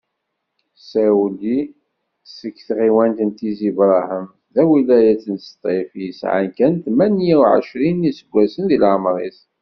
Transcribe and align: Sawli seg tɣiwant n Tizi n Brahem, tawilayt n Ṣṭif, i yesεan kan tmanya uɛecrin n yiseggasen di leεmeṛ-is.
Sawli 0.89 1.59
seg 2.37 2.55
tɣiwant 2.67 3.19
n 3.27 3.29
Tizi 3.37 3.71
n 3.73 3.75
Brahem, 3.77 4.27
tawilayt 4.53 5.23
n 5.33 5.35
Ṣṭif, 5.47 5.89
i 5.95 5.99
yesεan 6.05 6.47
kan 6.57 6.73
tmanya 6.83 7.35
uɛecrin 7.41 7.97
n 8.01 8.05
yiseggasen 8.07 8.65
di 8.69 8.77
leεmeṛ-is. 8.83 9.39